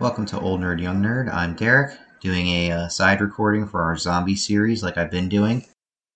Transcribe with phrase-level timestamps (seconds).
[0.00, 1.32] Welcome to Old Nerd, Young Nerd.
[1.32, 5.64] I'm Derek, doing a uh, side recording for our zombie series like I've been doing.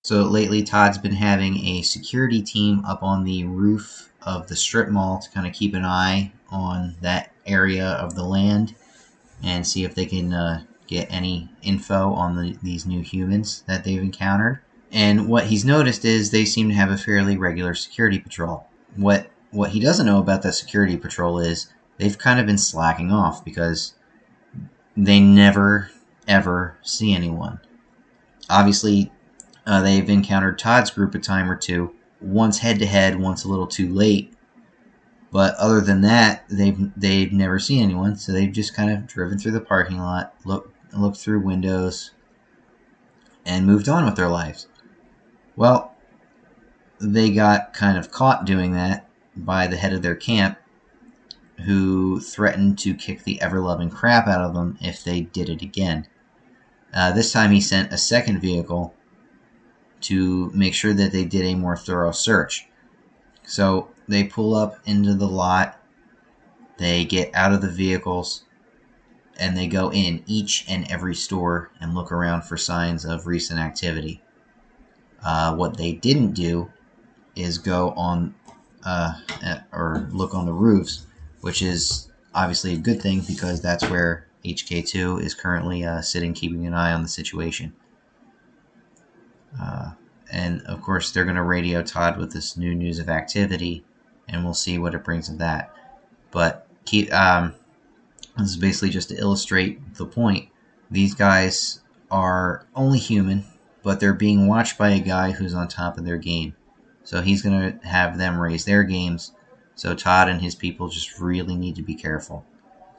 [0.03, 4.89] So, lately, Todd's been having a security team up on the roof of the strip
[4.89, 8.75] mall to kind of keep an eye on that area of the land
[9.45, 13.85] and see if they can uh, get any info on the, these new humans that
[13.85, 14.61] they've encountered.
[14.91, 18.67] And what he's noticed is they seem to have a fairly regular security patrol.
[18.97, 21.69] What what he doesn't know about that security patrol is
[21.99, 23.95] they've kind of been slacking off because
[24.97, 25.91] they never
[26.27, 27.61] ever see anyone.
[28.51, 29.13] Obviously,
[29.67, 33.49] uh, they've encountered Todd's group a time or two, once head to head, once a
[33.49, 34.33] little too late.
[35.31, 39.39] But other than that, they've they've never seen anyone, so they've just kind of driven
[39.39, 42.13] through the parking lot, looked looked through windows,
[43.45, 44.69] and moved on with their lives.
[45.55, 45.95] Well,
[46.99, 50.59] they got kind of caught doing that by the head of their camp,
[51.65, 55.63] who threatened to kick the ever loving crap out of them if they did it
[55.63, 56.07] again.
[56.95, 58.95] Uh, this time he sent a second vehicle
[60.01, 62.69] to make sure that they did a more thorough search.
[63.45, 65.81] So they pull up into the lot,
[66.79, 68.45] they get out of the vehicles,
[69.39, 73.59] and they go in each and every store and look around for signs of recent
[73.59, 74.23] activity.
[75.25, 76.71] Uh, what they didn't do
[77.35, 78.35] is go on
[78.85, 79.15] uh,
[79.73, 81.07] or look on the roofs,
[81.41, 86.67] which is obviously a good thing because that's where HK2 is currently uh, sitting, keeping
[86.67, 87.73] an eye on the situation.
[89.61, 89.93] Uh,
[90.31, 93.85] and of course, they're going to radio Todd with this new news of activity,
[94.29, 95.75] and we'll see what it brings of that.
[96.31, 97.55] But keep, um,
[98.37, 100.49] this is basically just to illustrate the point.
[100.91, 101.81] These guys
[102.11, 103.45] are only human,
[103.83, 106.55] but they're being watched by a guy who's on top of their game.
[107.05, 109.33] So he's going to have them raise their games.
[109.79, 112.45] So Todd and his people just really need to be careful.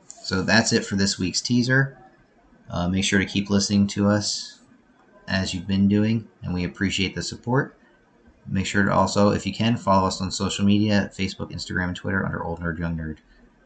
[0.08, 1.98] So that's it for this week's teaser.
[2.70, 4.62] Uh, make sure to keep listening to us
[5.28, 7.78] as you've been doing, and we appreciate the support.
[8.48, 11.98] Make sure to also, if you can, follow us on social media Facebook, Instagram, and
[11.98, 13.18] Twitter under Old Nerd Young Nerd.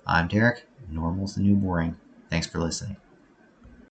[0.07, 0.65] I'm Derek.
[0.89, 1.95] Normal's the new boring.
[2.31, 2.97] Thanks for listening.